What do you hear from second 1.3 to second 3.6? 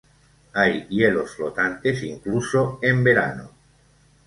flotantes incluso en verano.